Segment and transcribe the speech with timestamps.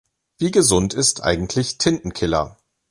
[0.39, 2.57] Wie gesund ist eigentlich Tintenkiller?